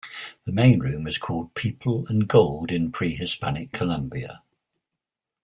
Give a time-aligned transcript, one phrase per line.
[0.45, 4.41] The main room is called "People and Gold in pre-Hispanic Colombia".